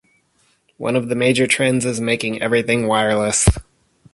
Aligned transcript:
One 0.77 0.95
of 0.95 1.09
the 1.09 1.15
major 1.15 1.45
trends 1.45 1.85
is 1.85 2.01
making 2.01 2.41
everything 2.41 2.87
wireless. 2.87 3.47